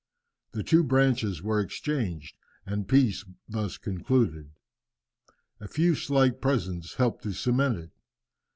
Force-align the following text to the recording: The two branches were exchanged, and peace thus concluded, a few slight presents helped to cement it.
The 0.53 0.63
two 0.63 0.83
branches 0.83 1.43
were 1.43 1.59
exchanged, 1.61 2.35
and 2.65 2.87
peace 2.87 3.23
thus 3.47 3.77
concluded, 3.77 4.49
a 5.59 5.67
few 5.67 5.93
slight 5.93 6.41
presents 6.41 6.95
helped 6.95 7.21
to 7.21 7.33
cement 7.33 7.77
it. 7.77 7.91